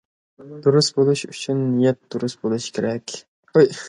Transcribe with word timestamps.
«دۇرۇس 0.67 0.87
بولۇش» 0.95 1.21
ئۈچۈن، 1.27 1.61
نىيەت 1.73 1.99
دۇرۇس 2.15 2.37
بولۇشى 2.47 2.73
كېرەك. 2.79 3.15